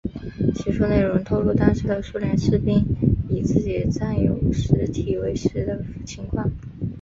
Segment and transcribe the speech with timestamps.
[0.55, 2.83] 其书内容透露当时的苏联士兵
[3.29, 6.51] 以自己战友尸体为食的情况。